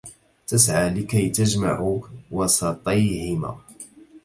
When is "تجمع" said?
1.29-1.99